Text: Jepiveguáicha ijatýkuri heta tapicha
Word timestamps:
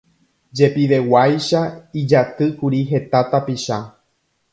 Jepiveguáicha 0.59 1.61
ijatýkuri 2.03 2.81
heta 2.95 3.21
tapicha 3.35 3.79